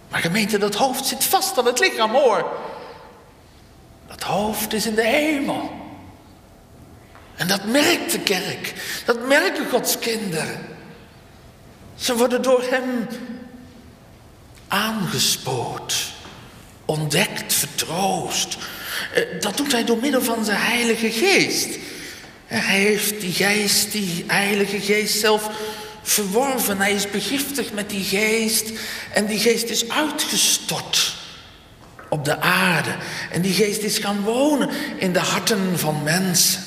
[0.08, 2.58] Maar gemeente, dat hoofd zit vast aan het lichaam hoor.
[4.06, 5.70] Dat hoofd is in de hemel.
[7.36, 8.74] En dat merkt de kerk.
[9.04, 10.66] Dat merken Gods kinderen.
[11.96, 13.06] Ze worden door hem
[14.68, 16.12] aangespoord,
[16.84, 18.56] ontdekt, vertroost.
[19.14, 21.78] Eh, dat doet hij door middel van zijn Heilige Geest.
[22.48, 25.50] Hij heeft die geest, die heilige geest zelf
[26.02, 26.78] verworven.
[26.78, 28.70] Hij is begiftigd met die geest.
[29.12, 31.16] En die geest is uitgestort
[32.08, 32.96] op de aarde.
[33.32, 36.62] En die geest is gaan wonen in de harten van mensen.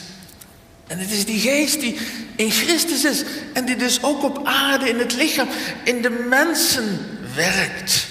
[0.87, 1.97] En het is die geest die
[2.35, 3.23] in Christus is.
[3.53, 5.47] En die dus ook op aarde, in het lichaam,
[5.83, 8.07] in de mensen werkt.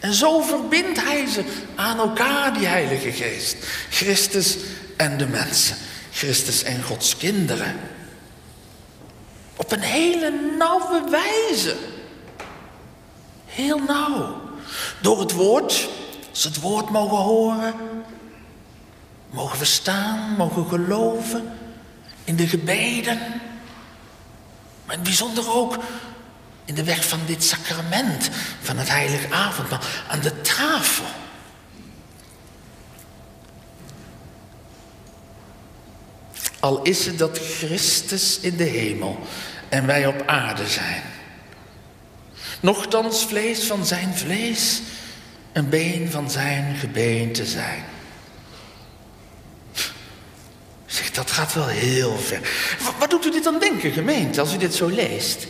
[0.00, 1.44] En zo verbindt hij ze
[1.74, 3.56] aan elkaar, die Heilige Geest.
[3.90, 4.56] Christus
[4.96, 5.76] en de mensen.
[6.12, 7.80] Christus en Gods kinderen.
[9.56, 11.76] Op een hele nauwe wijze.
[13.46, 14.40] Heel nauw.
[15.00, 15.88] Door het woord,
[16.30, 17.74] als het woord mogen horen,
[19.30, 21.58] mogen we staan, mogen geloven
[22.24, 23.18] in de gebeden.
[24.84, 25.78] Maar in bijzonder ook
[26.64, 31.04] in de weg van dit sacrament, van het heilige avondmaal, aan de tafel.
[36.62, 39.18] Al is het dat Christus in de hemel
[39.68, 41.02] en wij op aarde zijn.
[42.60, 44.80] Nochtans vlees van zijn vlees
[45.52, 47.84] een been van zijn gebeente zijn.
[50.86, 52.40] Zeg, dat gaat wel heel ver.
[52.98, 55.46] Wat, doet u dit dan denken, gemeente, als u dit zo leest?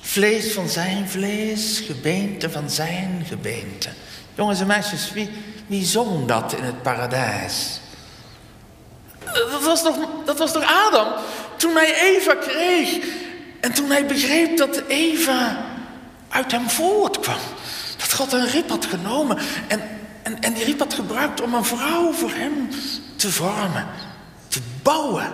[0.00, 3.88] Vlees van zijn vlees, gebeente van zijn gebeente.
[4.34, 5.30] Jongens en meisjes, wie,
[5.66, 7.80] wie zong dat in het paradijs?
[9.62, 11.12] Dat was, toch, dat was toch Adam?
[11.56, 12.98] Toen hij Eva kreeg.
[13.60, 15.64] En toen hij begreep dat Eva
[16.28, 17.38] uit hem voortkwam.
[17.98, 19.38] Dat God een rib had genomen.
[19.68, 19.80] En,
[20.22, 22.68] en, en die rib had gebruikt om een vrouw voor hem
[23.16, 23.86] te vormen.
[24.48, 25.32] Te bouwen.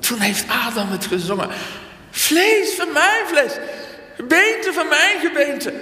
[0.00, 1.48] Toen heeft Adam het gezongen.
[2.10, 3.52] Vlees van mijn vlees.
[4.16, 5.74] Gebeente van mijn gebeente.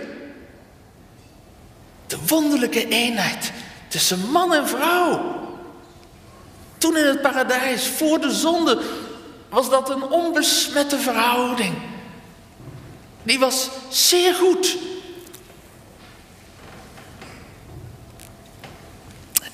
[2.07, 3.53] De wonderlijke eenheid
[3.89, 5.34] tussen man en vrouw.
[6.85, 8.83] Toen in het paradijs, voor de zonde,
[9.49, 11.75] was dat een onbesmette verhouding.
[13.23, 14.77] Die was zeer goed.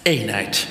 [0.03, 0.67] Eenheid.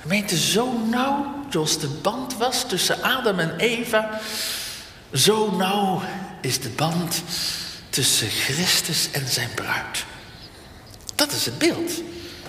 [0.00, 4.20] Gemeente, zo nauw zoals de band was tussen Adam en Eva,
[5.12, 6.02] zo nauw
[6.40, 7.22] is de band
[7.88, 10.04] tussen Christus en zijn bruid.
[11.14, 11.92] Dat is het beeld,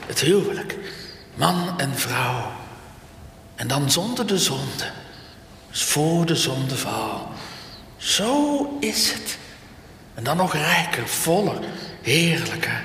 [0.05, 1.01] het huwelijk.
[1.35, 2.51] Man en vrouw.
[3.55, 4.91] En dan zonder de zonde.
[5.69, 7.27] Dus voor de zondeval.
[7.97, 9.37] Zo is het.
[10.13, 11.59] En dan nog rijker, voller,
[12.01, 12.81] heerlijker.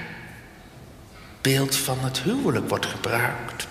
[1.41, 3.67] Beeld van het huwelijk wordt gebruikt.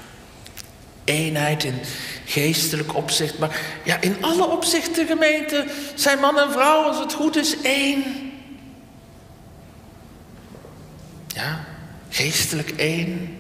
[1.04, 1.80] Eenheid in
[2.26, 3.38] geestelijk opzicht.
[3.38, 8.04] Maar ja, in alle opzichten, gemeente, zijn man en vrouw, als het goed is, één.
[11.28, 11.66] Ja,
[12.10, 13.37] geestelijk één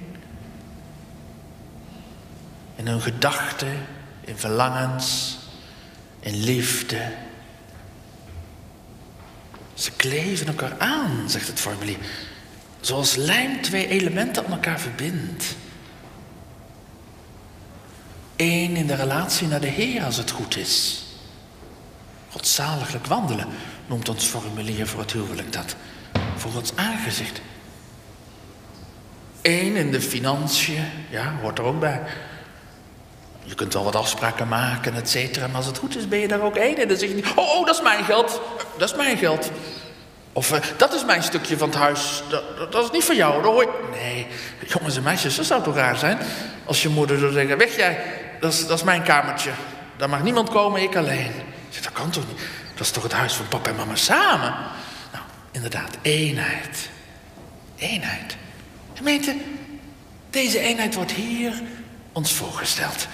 [2.77, 3.85] in hun gedachten,
[4.21, 5.37] in verlangens,
[6.19, 7.11] in liefde.
[9.73, 11.97] Ze kleven elkaar aan, zegt het formulier.
[12.79, 15.55] Zoals lijm twee elementen aan elkaar verbindt.
[18.35, 21.05] Eén in de relatie naar de Heer als het goed is.
[22.29, 23.47] Godzaliglijk wandelen
[23.87, 25.75] noemt ons formulier voor het huwelijk dat.
[26.35, 27.41] Voor Gods aangezicht.
[29.41, 32.01] Eén in de financiën, ja, hoort er ook bij.
[33.47, 35.47] Je kunt wel wat afspraken maken, et cetera.
[35.47, 36.77] Maar als het goed is, ben je daar ook één.
[36.77, 38.41] En dan zeg je niet, oh, oh, dat is mijn geld.
[38.77, 39.51] Dat is mijn geld.
[40.33, 42.23] Of uh, dat is mijn stukje van het huis.
[42.29, 44.27] Dat, dat is niet van jou, dat Nee,
[44.67, 46.17] jongens en meisjes, dat zou toch raar zijn?
[46.65, 48.03] Als je moeder zou zeggen, weg jij,
[48.39, 49.51] dat is, dat is mijn kamertje.
[49.97, 51.31] Daar mag niemand komen, ik alleen.
[51.69, 52.39] Zeg, dat kan toch niet?
[52.75, 54.55] Dat is toch het huis van papa en mama samen?
[55.11, 56.89] Nou, inderdaad, eenheid.
[57.77, 58.35] Eenheid.
[58.93, 59.35] Gemeente,
[60.29, 61.53] deze eenheid wordt hier
[62.17, 63.07] ons voorgesteld.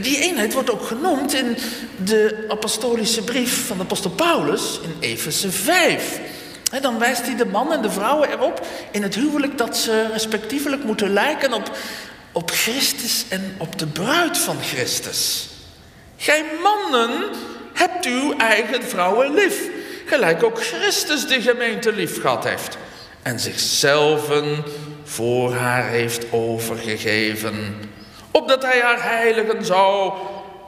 [0.00, 1.56] Die eenheid wordt ook genoemd in
[2.04, 6.20] de apostolische brief van de apostel Paulus in Efeze 5.
[6.70, 10.06] En dan wijst hij de man en de vrouwen erop in het huwelijk dat ze
[10.12, 11.76] respectievelijk moeten lijken op,
[12.32, 15.48] op Christus en op de bruid van Christus.
[16.16, 17.24] Gij mannen
[17.72, 19.60] hebt uw eigen vrouwen lief,
[20.06, 22.76] gelijk ook Christus de gemeente lief gehad heeft
[23.22, 24.28] en zichzelf
[25.04, 27.89] voor haar heeft overgegeven
[28.30, 30.12] opdat hij haar heiligen zou,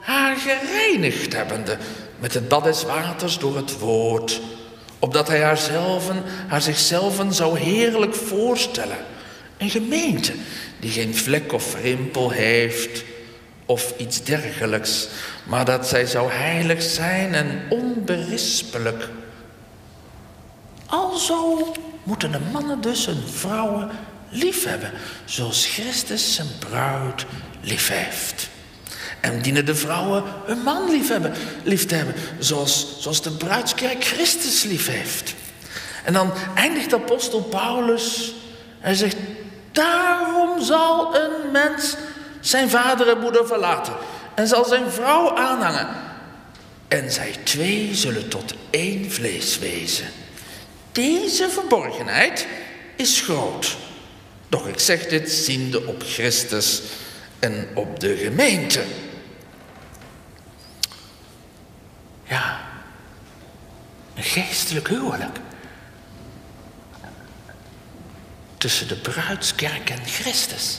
[0.01, 1.77] haar gereinigd hebbende
[2.19, 4.41] met het bad des waters door het woord,
[4.99, 8.97] opdat hij haarzelven, haar zichzelf zou heerlijk voorstellen.
[9.59, 10.33] Een gemeente
[10.81, 13.05] die geen vlek of rimpel heeft
[13.67, 15.09] of iets dergelijks,
[15.45, 19.09] maar dat zij zou heilig zijn en onberispelijk.
[20.87, 21.73] Alzo
[22.03, 23.91] moeten de mannen dus hun vrouwen
[24.33, 24.93] liefhebben,
[25.25, 27.25] zoals Christus zijn bruid
[27.61, 28.49] lief heeft.
[29.21, 34.87] En dienen de vrouwen hun man lief, te hebben, zoals, zoals de bruidskerk Christus lief
[34.87, 35.35] heeft.
[36.05, 38.33] En dan eindigt apostel Paulus,
[38.81, 39.17] hij zegt,
[39.73, 41.95] daarom zal een mens
[42.41, 43.95] zijn vader en moeder verlaten
[44.35, 45.89] en zal zijn vrouw aanhangen.
[46.89, 50.07] En zij twee zullen tot één vlees wezen.
[50.93, 52.47] Deze verborgenheid
[52.97, 53.77] is groot.
[54.53, 56.83] Doch ik zeg dit ziende op Christus
[57.39, 58.85] en op de gemeente.
[62.29, 62.61] Ja,
[64.15, 65.39] een geestelijk huwelijk.
[68.59, 70.79] Tussen de bruidskerk en Christus.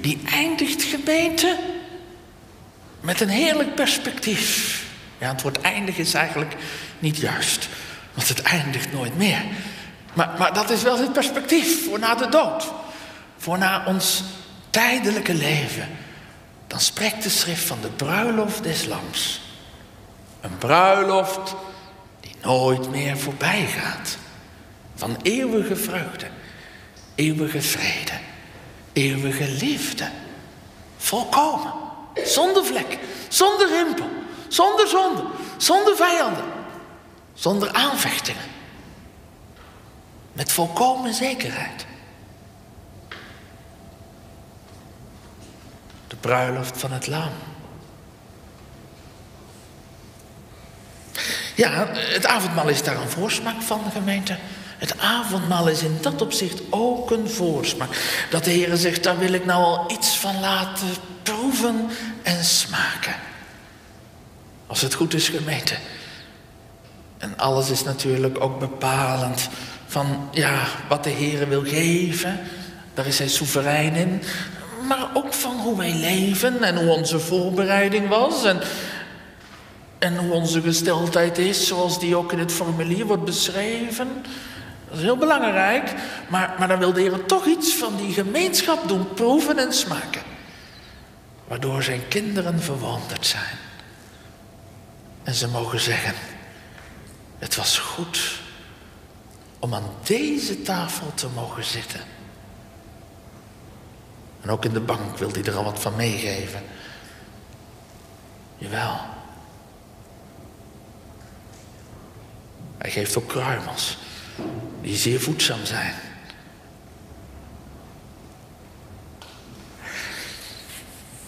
[0.00, 1.58] Die eindigt gemeente
[3.00, 4.82] met een heerlijk perspectief.
[5.18, 6.54] Ja, het woord eindig is eigenlijk
[6.98, 7.68] niet juist,
[8.14, 9.42] want het eindigt nooit meer.
[10.14, 12.72] Maar, maar dat is wel het perspectief voor na de dood.
[13.36, 14.22] Voor na ons
[14.70, 15.88] tijdelijke leven,
[16.66, 19.40] dan spreekt de schrift van de bruiloft des lams.
[20.40, 21.54] Een bruiloft
[22.20, 24.16] die nooit meer voorbij gaat.
[24.94, 26.26] Van eeuwige vreugde,
[27.14, 28.18] eeuwige vrede,
[28.92, 30.08] eeuwige liefde.
[30.96, 31.72] Volkomen,
[32.24, 32.98] zonder vlek,
[33.28, 34.08] zonder rimpel,
[34.48, 35.24] zonder zonde,
[35.56, 36.44] zonder vijanden,
[37.34, 38.53] zonder aanvechtingen.
[40.34, 41.86] Met volkomen zekerheid.
[46.08, 47.30] De bruiloft van het lam.
[51.54, 54.38] Ja, het avondmaal is daar een voorsmaak van, gemeente.
[54.78, 58.26] Het avondmaal is in dat opzicht ook een voorsmaak.
[58.30, 60.88] Dat de Heer zegt, daar wil ik nou al iets van laten
[61.22, 61.90] proeven
[62.22, 63.14] en smaken.
[64.66, 65.76] Als het goed is, gemeente.
[67.18, 69.48] En alles is natuurlijk ook bepalend
[69.86, 72.40] van ja, wat de Heer wil geven.
[72.94, 74.22] Daar is hij soeverein in.
[74.88, 78.44] Maar ook van hoe wij leven en hoe onze voorbereiding was.
[78.44, 78.60] En,
[79.98, 84.08] en hoe onze gesteldheid is, zoals die ook in het formulier wordt beschreven.
[84.88, 85.92] Dat is heel belangrijk.
[86.28, 90.22] Maar, maar dan wil de Heer toch iets van die gemeenschap doen proeven en smaken.
[91.48, 93.58] Waardoor zijn kinderen verwonderd zijn.
[95.22, 96.14] En ze mogen zeggen,
[97.38, 98.42] het was goed
[99.64, 102.00] om aan deze tafel te mogen zitten.
[104.40, 106.62] En ook in de bank wil hij er al wat van meegeven.
[108.58, 109.00] Jawel.
[112.78, 113.98] Hij geeft ook kruimels
[114.80, 115.94] die zeer voedzaam zijn.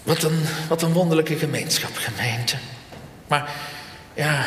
[0.02, 2.56] Wat een, wat een wonderlijke gemeenschap, gemeente.
[3.26, 3.50] Maar
[4.14, 4.46] ja,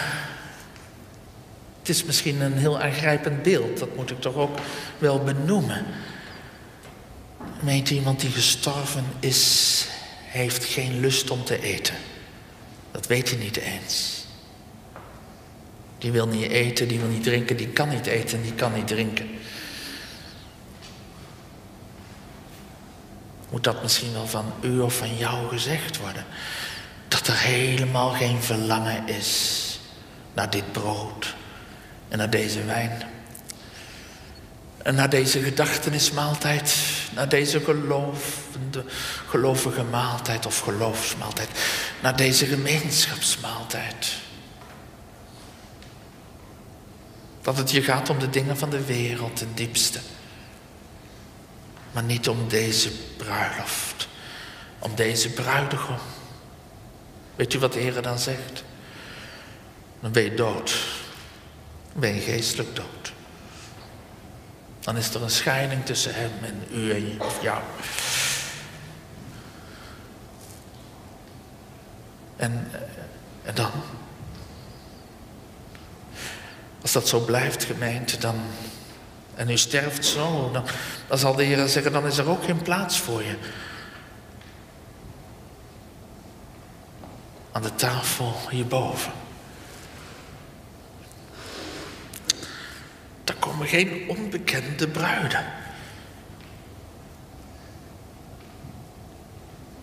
[1.90, 4.58] het is misschien een heel aangrijpend beeld, dat moet ik toch ook
[4.98, 5.86] wel benoemen.
[7.60, 9.86] Meent iemand die gestorven is,
[10.24, 11.96] heeft geen lust om te eten.
[12.92, 14.26] Dat weet je niet eens.
[15.98, 18.88] Die wil niet eten, die wil niet drinken, die kan niet eten, die kan niet
[18.88, 19.30] drinken.
[23.50, 26.26] Moet dat misschien wel van u of van jou gezegd worden?
[27.08, 29.80] Dat er helemaal geen verlangen is
[30.34, 31.38] naar dit brood
[32.10, 33.04] en naar deze wijn.
[34.78, 36.76] En naar deze gedachtenismaaltijd,
[37.16, 38.84] naar deze gelovende,
[39.28, 41.50] gelovige maaltijd of geloofsmaaltijd,
[42.02, 44.16] naar deze gemeenschapsmaaltijd.
[47.42, 50.00] Dat het je gaat om de dingen van de wereld, ten diepste.
[51.92, 54.08] Maar niet om deze bruiloft,
[54.80, 55.98] om deze bruidegom.
[57.36, 58.64] Weet u wat de Heer dan zegt?
[60.00, 60.99] Dan ben je dood.
[61.94, 63.14] Ben je geestelijk dood.
[64.80, 67.62] Dan is er een scheiding tussen hem en u en jou.
[72.36, 72.80] En, eh,
[73.44, 73.72] en dan?
[76.82, 78.42] Als dat zo blijft, gemeente, dan.
[79.36, 80.64] En u sterft zo, dan,
[81.08, 83.38] dan zal de Heer zeggen: dan is er ook geen plaats voor je.
[87.52, 89.12] Aan de tafel hierboven.
[93.30, 95.46] Daar komen geen onbekende bruiden.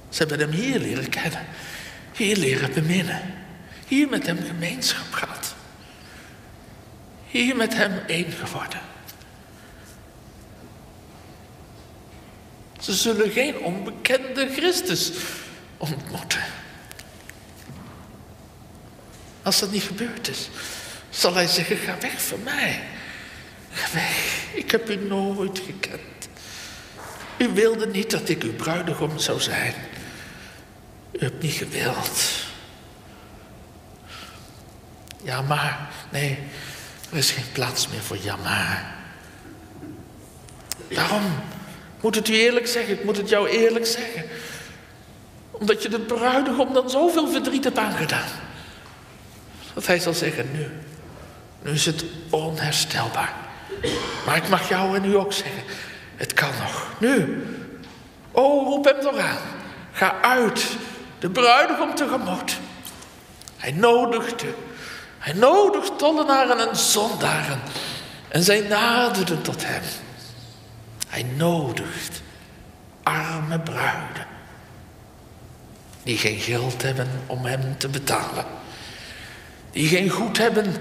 [0.09, 1.47] Ze hebben hem hier leren kennen,
[2.17, 3.35] hier leren beminnen,
[3.87, 5.55] hier met hem gemeenschap gehad,
[7.27, 8.81] hier met hem één geworden.
[12.81, 15.13] Ze zullen geen onbekende Christus
[15.77, 16.45] ontmoeten.
[19.43, 20.49] Als dat niet gebeurd is,
[21.11, 22.95] zal hij zeggen: ga weg van mij.
[24.55, 26.29] Ik heb u nooit gekend.
[27.39, 29.75] U wilde niet dat ik uw bruidegom zou zijn.
[31.13, 32.45] U hebt niet gewild.
[35.23, 35.89] Ja, maar.
[36.11, 36.39] Nee,
[37.11, 38.95] er is geen plaats meer voor ja, maar.
[40.89, 41.23] Daarom
[42.01, 42.95] moet het u eerlijk zeggen.
[42.95, 44.25] Ik moet het jou eerlijk zeggen.
[45.51, 48.29] Omdat je de bruidegom dan zoveel verdriet hebt aangedaan.
[49.75, 50.71] Dat hij zal zeggen, nu.
[51.63, 53.46] Nu is het onherstelbaar.
[54.27, 55.63] Maar ik mag jou en u ook zeggen,
[56.17, 56.89] het kan nog.
[56.99, 57.45] Nu.
[58.31, 59.39] Oh, roep hem toch aan.
[59.93, 60.67] Ga uit,
[61.19, 62.59] de bruidegom tegemoet.
[63.57, 64.55] Hij nodigde,
[65.19, 67.61] hij nodigt tollenaren en zondaren.
[68.29, 69.83] En zij naderden tot hem.
[71.09, 72.23] Hij nodigt
[73.03, 74.27] arme bruiden.
[76.03, 78.45] Die geen geld hebben om hem te betalen.
[79.71, 80.75] Die geen goed hebben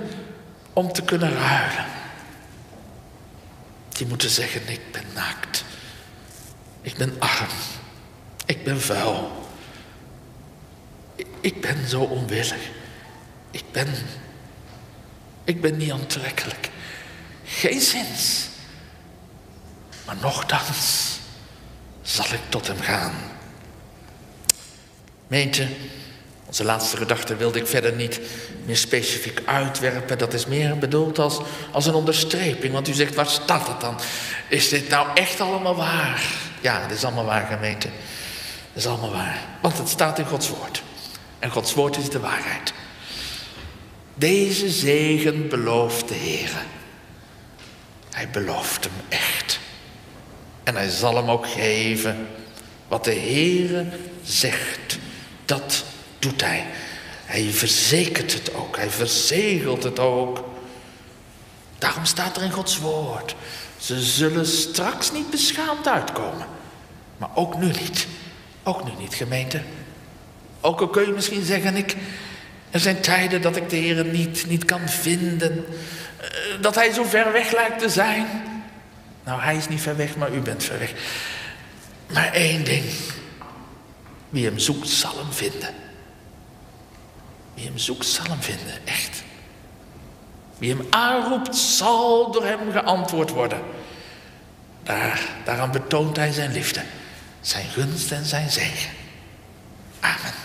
[0.73, 1.94] om te kunnen ruilen.
[3.97, 5.63] Die moeten zeggen, ik ben naakt.
[6.81, 7.49] Ik ben arm.
[8.45, 9.49] Ik ben vuil.
[11.41, 12.69] Ik ben zo onwillig.
[13.51, 13.87] Ik ben
[15.45, 16.69] Ik ben niet aantrekkelijk.
[17.45, 18.47] Geen zins.
[20.05, 21.17] Maar nochtans
[22.01, 23.13] zal ik tot hem gaan.
[25.27, 25.67] Meente,
[26.45, 28.19] onze laatste gedachte wilde ik verder niet
[28.65, 30.17] meer specifiek uitwerpen.
[30.17, 31.39] Dat is meer bedoeld als,
[31.71, 32.73] als een onderstreping.
[32.73, 33.99] Want u zegt, waar staat het dan?
[34.49, 36.23] Is dit nou echt allemaal waar?
[36.61, 37.87] Ja, het is allemaal waar, gemeente.
[37.87, 39.39] Het is allemaal waar.
[39.61, 40.83] Want het staat in Gods woord.
[41.39, 42.73] En Gods woord is de waarheid.
[44.15, 46.51] Deze zegen belooft de Heer.
[48.11, 49.59] Hij belooft hem echt.
[50.63, 52.27] En hij zal hem ook geven.
[52.87, 53.85] Wat de Heere
[54.23, 54.97] zegt,
[55.45, 55.84] dat
[56.19, 56.65] doet hij.
[57.25, 58.75] Hij verzekert het ook.
[58.77, 60.43] Hij verzegelt het ook.
[61.77, 63.35] Daarom staat er in Gods woord.
[63.77, 66.47] Ze zullen straks niet beschaamd uitkomen.
[67.17, 68.07] Maar ook nu niet.
[68.63, 69.61] Ook nu niet, gemeente.
[70.61, 71.95] Ook al kun je misschien zeggen, ik,
[72.69, 75.65] er zijn tijden dat ik de Heer niet, niet kan vinden.
[76.17, 76.27] Eh,
[76.61, 78.27] dat Hij zo ver weg lijkt te zijn.
[79.23, 80.93] Nou, Hij is niet ver weg, maar u bent ver weg.
[82.13, 82.85] Maar één ding.
[84.29, 85.84] Wie hem zoekt, zal hem vinden.
[87.55, 89.23] Wie hem zoekt, zal hem vinden, echt.
[90.57, 93.61] Wie hem aanroept, zal door hem geantwoord worden.
[94.83, 96.81] Daar, daaraan betoont hij zijn liefde,
[97.41, 98.91] zijn gunst en zijn zegen.
[99.99, 100.44] Amen.